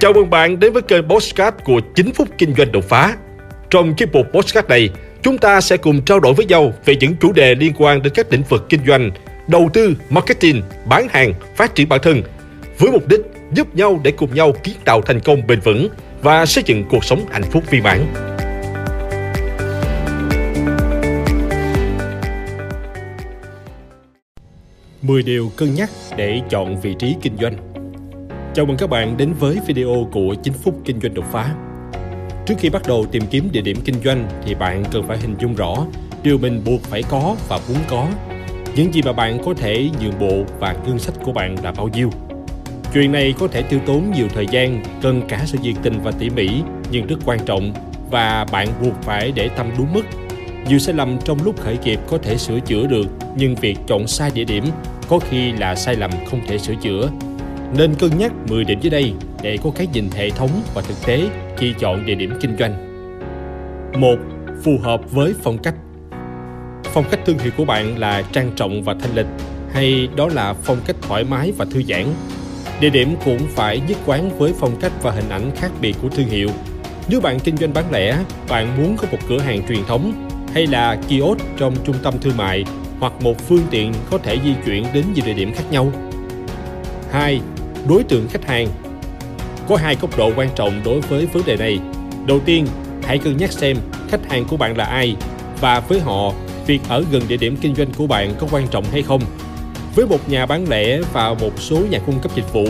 [0.00, 3.16] Chào mừng bạn đến với kênh Postcard của 9 phút kinh doanh đột phá.
[3.70, 4.90] Trong chiếc mục Postcard này,
[5.22, 8.12] chúng ta sẽ cùng trao đổi với nhau về những chủ đề liên quan đến
[8.16, 9.10] các lĩnh vực kinh doanh,
[9.48, 12.22] đầu tư, marketing, bán hàng, phát triển bản thân,
[12.78, 13.20] với mục đích
[13.52, 15.88] giúp nhau để cùng nhau kiến tạo thành công bền vững
[16.22, 18.06] và xây dựng cuộc sống hạnh phúc viên mãn.
[25.02, 27.77] Mười điều cân nhắc để chọn vị trí kinh doanh.
[28.58, 31.54] Chào mừng các bạn đến với video của 9 phút kinh doanh đột phá.
[32.46, 35.34] Trước khi bắt đầu tìm kiếm địa điểm kinh doanh thì bạn cần phải hình
[35.40, 35.86] dung rõ
[36.22, 38.08] điều mình buộc phải có và muốn có.
[38.76, 41.88] Những gì mà bạn có thể nhượng bộ và ngân sách của bạn là bao
[41.88, 42.10] nhiêu.
[42.94, 46.10] Chuyện này có thể tiêu tốn nhiều thời gian, cần cả sự nhiệt tình và
[46.10, 46.48] tỉ mỉ,
[46.90, 47.72] nhưng rất quan trọng
[48.10, 50.04] và bạn buộc phải để tâm đúng mức.
[50.68, 53.06] Nhiều sai lầm trong lúc khởi nghiệp có thể sửa chữa được,
[53.36, 54.64] nhưng việc chọn sai địa điểm
[55.08, 57.08] có khi là sai lầm không thể sửa chữa.
[57.76, 61.06] Nên cân nhắc 10 điểm dưới đây để có cái nhìn hệ thống và thực
[61.06, 62.88] tế khi chọn địa điểm kinh doanh.
[64.00, 64.16] 1.
[64.64, 65.74] Phù hợp với phong cách
[66.84, 69.26] Phong cách thương hiệu của bạn là trang trọng và thanh lịch
[69.72, 72.04] hay đó là phong cách thoải mái và thư giãn
[72.80, 76.08] Địa điểm cũng phải nhất quán với phong cách và hình ảnh khác biệt của
[76.08, 76.48] thương hiệu.
[77.08, 80.66] Nếu bạn kinh doanh bán lẻ, bạn muốn có một cửa hàng truyền thống hay
[80.66, 82.64] là kiosk trong trung tâm thương mại
[83.00, 85.92] hoặc một phương tiện có thể di chuyển đến nhiều địa điểm khác nhau.
[87.10, 87.40] 2.
[87.88, 88.68] Đối tượng khách hàng
[89.68, 91.78] Có hai góc độ quan trọng đối với vấn đề này.
[92.26, 92.66] Đầu tiên,
[93.02, 93.76] hãy cân nhắc xem
[94.08, 95.16] khách hàng của bạn là ai
[95.60, 96.32] và với họ,
[96.66, 99.20] việc ở gần địa điểm kinh doanh của bạn có quan trọng hay không
[99.94, 102.64] với một nhà bán lẻ và một số nhà cung cấp dịch vụ,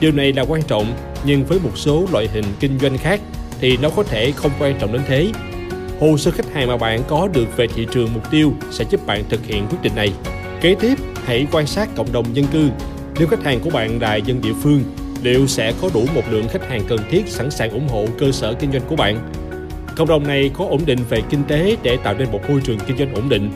[0.00, 0.94] điều này là quan trọng,
[1.26, 3.20] nhưng với một số loại hình kinh doanh khác
[3.60, 5.32] thì nó có thể không quan trọng đến thế.
[6.00, 9.06] Hồ sơ khách hàng mà bạn có được về thị trường mục tiêu sẽ giúp
[9.06, 10.12] bạn thực hiện quyết định này.
[10.60, 12.68] Kế tiếp, hãy quan sát cộng đồng dân cư.
[13.18, 14.82] Nếu khách hàng của bạn là dân địa phương,
[15.22, 18.32] liệu sẽ có đủ một lượng khách hàng cần thiết sẵn sàng ủng hộ cơ
[18.32, 19.18] sở kinh doanh của bạn?
[19.96, 22.78] Cộng đồng này có ổn định về kinh tế để tạo nên một môi trường
[22.86, 23.50] kinh doanh ổn định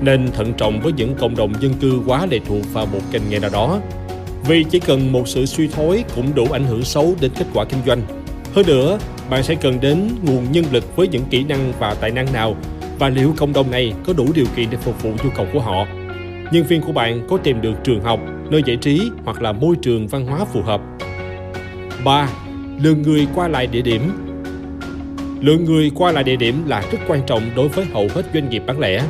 [0.00, 3.22] nên thận trọng với những cộng đồng dân cư quá lệ thuộc vào một ngành
[3.30, 3.80] nghề nào đó.
[4.48, 7.64] Vì chỉ cần một sự suy thoái cũng đủ ảnh hưởng xấu đến kết quả
[7.64, 8.02] kinh doanh.
[8.54, 8.98] Hơn nữa,
[9.30, 12.56] bạn sẽ cần đến nguồn nhân lực với những kỹ năng và tài năng nào
[12.98, 15.60] và liệu cộng đồng này có đủ điều kiện để phục vụ nhu cầu của
[15.60, 15.86] họ.
[16.52, 18.20] Nhân viên của bạn có tìm được trường học,
[18.50, 20.80] nơi giải trí hoặc là môi trường văn hóa phù hợp.
[22.04, 22.28] 3.
[22.82, 24.02] Lượng người qua lại địa điểm
[25.40, 28.50] Lượng người qua lại địa điểm là rất quan trọng đối với hầu hết doanh
[28.50, 29.02] nghiệp bán lẻ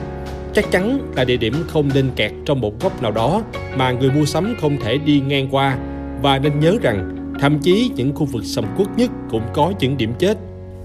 [0.53, 3.43] chắc chắn là địa điểm không nên kẹt trong một góc nào đó
[3.77, 5.79] mà người mua sắm không thể đi ngang qua
[6.23, 9.97] và nên nhớ rằng thậm chí những khu vực sầm uất nhất cũng có những
[9.97, 10.39] điểm chết.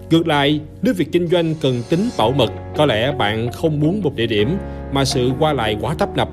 [0.09, 4.01] Ngược lại, nếu việc kinh doanh cần tính bảo mật, có lẽ bạn không muốn
[4.01, 4.57] một địa điểm
[4.93, 6.29] mà sự qua lại quá tấp nập.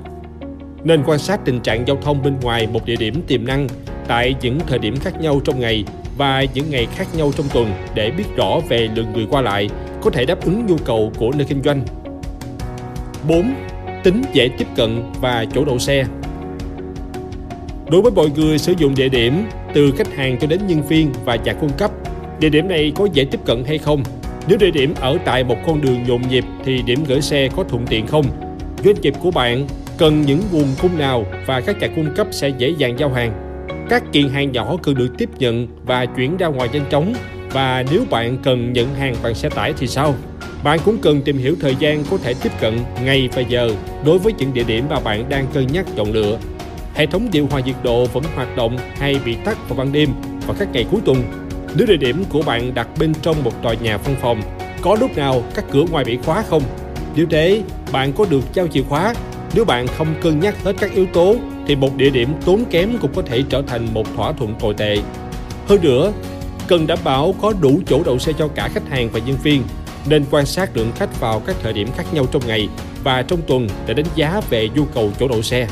[0.84, 3.66] Nên quan sát tình trạng giao thông bên ngoài một địa điểm tiềm năng
[4.08, 5.84] tại những thời điểm khác nhau trong ngày
[6.16, 9.68] và những ngày khác nhau trong tuần để biết rõ về lượng người qua lại
[10.02, 11.82] có thể đáp ứng nhu cầu của nơi kinh doanh
[13.28, 13.54] 4.
[14.04, 16.04] Tính dễ tiếp cận và chỗ đậu xe
[17.90, 21.12] Đối với mọi người sử dụng địa điểm, từ khách hàng cho đến nhân viên
[21.24, 21.90] và nhà cung cấp,
[22.40, 24.02] địa điểm này có dễ tiếp cận hay không?
[24.48, 27.64] Nếu địa điểm ở tại một con đường nhộn nhịp thì điểm gửi xe có
[27.64, 28.24] thuận tiện không?
[28.84, 29.66] Doanh nghiệp của bạn
[30.00, 33.32] cần những nguồn cung nào và các nhà cung cấp sẽ dễ dàng giao hàng.
[33.88, 37.14] Các kiện hàng nhỏ cần được tiếp nhận và chuyển ra ngoài nhanh chóng
[37.52, 40.14] và nếu bạn cần nhận hàng bằng xe tải thì sao?
[40.64, 43.70] Bạn cũng cần tìm hiểu thời gian có thể tiếp cận ngày và giờ
[44.04, 46.38] đối với những địa điểm mà bạn đang cân nhắc chọn lựa.
[46.94, 50.08] Hệ thống điều hòa nhiệt độ vẫn hoạt động hay bị tắt vào ban đêm
[50.46, 51.22] và các ngày cuối tuần.
[51.76, 54.42] Nếu địa điểm của bạn đặt bên trong một tòa nhà văn phòng,
[54.82, 56.62] có lúc nào các cửa ngoài bị khóa không?
[57.16, 57.62] Nếu thế,
[57.92, 59.14] bạn có được giao chìa khóa.
[59.54, 62.98] Nếu bạn không cân nhắc hết các yếu tố, thì một địa điểm tốn kém
[63.00, 64.96] cũng có thể trở thành một thỏa thuận tồi tệ.
[65.68, 66.12] Hơn nữa,
[66.68, 69.62] cần đảm bảo có đủ chỗ đậu xe cho cả khách hàng và nhân viên
[70.08, 72.68] nên quan sát lượng khách vào các thời điểm khác nhau trong ngày
[73.04, 75.68] và trong tuần để đánh giá về nhu cầu chỗ đậu xe.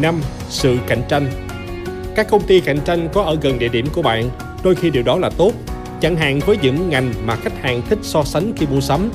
[0.00, 0.20] 5.
[0.48, 1.30] Sự cạnh tranh
[2.14, 4.30] Các công ty cạnh tranh có ở gần địa điểm của bạn,
[4.64, 5.52] đôi khi điều đó là tốt.
[6.00, 9.10] Chẳng hạn với những ngành mà khách hàng thích so sánh khi mua sắm.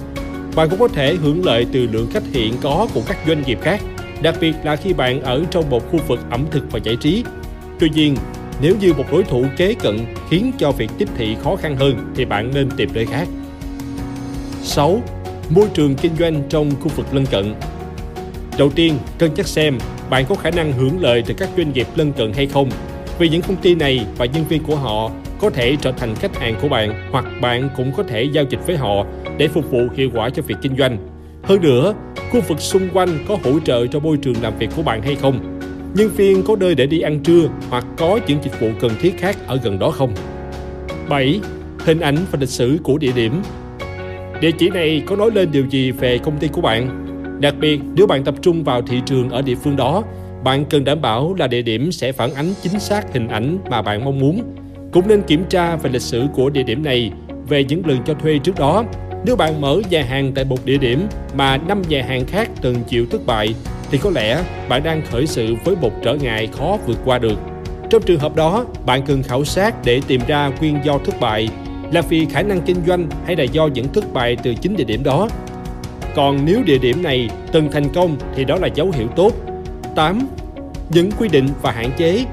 [0.55, 3.59] Bạn cũng có thể hưởng lợi từ lượng khách hiện có của các doanh nghiệp
[3.61, 3.81] khác,
[4.21, 7.23] đặc biệt là khi bạn ở trong một khu vực ẩm thực và giải trí.
[7.79, 8.15] Tuy nhiên,
[8.61, 9.99] nếu như một đối thủ kế cận
[10.29, 13.27] khiến cho việc tiếp thị khó khăn hơn thì bạn nên tìm nơi khác.
[14.63, 15.01] 6.
[15.49, 17.55] Môi trường kinh doanh trong khu vực lân cận
[18.57, 19.77] Đầu tiên, cân nhắc xem
[20.09, 22.69] bạn có khả năng hưởng lợi từ các doanh nghiệp lân cận hay không
[23.19, 26.35] vì những công ty này và nhân viên của họ có thể trở thành khách
[26.35, 29.05] hàng của bạn hoặc bạn cũng có thể giao dịch với họ
[29.37, 30.97] để phục vụ hiệu quả cho việc kinh doanh.
[31.43, 31.93] Hơn nữa,
[32.31, 35.15] khu vực xung quanh có hỗ trợ cho môi trường làm việc của bạn hay
[35.15, 35.59] không?
[35.95, 39.17] Nhân viên có nơi để đi ăn trưa hoặc có những dịch vụ cần thiết
[39.17, 40.13] khác ở gần đó không?
[41.09, 41.39] 7.
[41.85, 43.41] Hình ảnh và lịch sử của địa điểm
[44.41, 47.07] Địa chỉ này có nói lên điều gì về công ty của bạn?
[47.41, 50.03] Đặc biệt, nếu bạn tập trung vào thị trường ở địa phương đó,
[50.43, 53.81] bạn cần đảm bảo là địa điểm sẽ phản ánh chính xác hình ảnh mà
[53.81, 54.41] bạn mong muốn.
[54.91, 57.11] Cũng nên kiểm tra về lịch sử của địa điểm này,
[57.47, 58.83] về những lần cho thuê trước đó.
[59.25, 62.75] Nếu bạn mở nhà hàng tại một địa điểm mà năm nhà hàng khác từng
[62.87, 63.55] chịu thất bại,
[63.91, 67.39] thì có lẽ bạn đang khởi sự với một trở ngại khó vượt qua được.
[67.89, 71.49] Trong trường hợp đó, bạn cần khảo sát để tìm ra nguyên do thất bại
[71.91, 74.83] là vì khả năng kinh doanh hay là do những thất bại từ chính địa
[74.83, 75.29] điểm đó.
[76.15, 79.31] Còn nếu địa điểm này từng thành công thì đó là dấu hiệu tốt.
[79.95, 80.27] 8.
[80.89, 82.25] Những quy định và hạn chế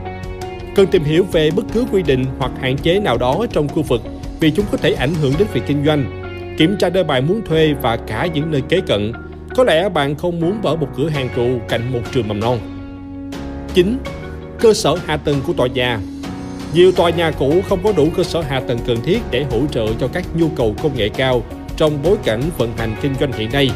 [0.74, 3.82] Cần tìm hiểu về bất cứ quy định hoặc hạn chế nào đó trong khu
[3.82, 4.02] vực
[4.40, 6.24] vì chúng có thể ảnh hưởng đến việc kinh doanh.
[6.58, 9.12] Kiểm tra nơi bạn muốn thuê và cả những nơi kế cận.
[9.56, 12.58] Có lẽ bạn không muốn mở một cửa hàng trụ cạnh một trường mầm non.
[13.74, 13.98] 9.
[14.60, 16.00] Cơ sở hạ tầng của tòa nhà
[16.74, 19.60] nhiều tòa nhà cũ không có đủ cơ sở hạ tầng cần thiết để hỗ
[19.70, 21.42] trợ cho các nhu cầu công nghệ cao
[21.76, 23.70] trong bối cảnh vận hành kinh doanh hiện nay.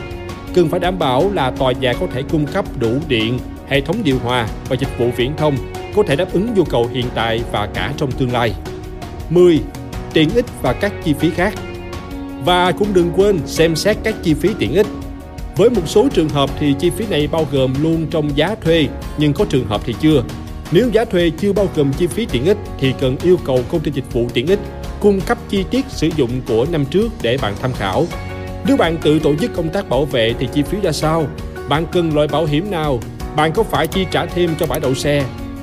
[0.55, 3.97] Cần phải đảm bảo là tòa nhà có thể cung cấp đủ điện, hệ thống
[4.05, 5.57] điều hòa và dịch vụ viễn thông
[5.95, 8.55] có thể đáp ứng nhu cầu hiện tại và cả trong tương lai.
[9.31, 9.61] 10.
[10.13, 11.55] Tiện ích và các chi phí khác
[12.45, 14.87] Và cũng đừng quên xem xét các chi phí tiện ích.
[15.57, 18.89] Với một số trường hợp thì chi phí này bao gồm luôn trong giá thuê,
[19.19, 20.23] nhưng có trường hợp thì chưa.
[20.73, 23.81] Nếu giá thuê chưa bao gồm chi phí tiện ích thì cần yêu cầu công
[23.81, 24.59] ty dịch vụ tiện ích
[25.01, 28.07] cung cấp chi tiết sử dụng của năm trước để bạn tham khảo.
[28.67, 31.27] Nếu bạn tự tổ chức công tác bảo vệ thì chi phí ra sao?
[31.69, 33.01] Bạn cần loại bảo hiểm nào?
[33.37, 35.25] Bạn có phải chi trả thêm cho bãi đậu xe?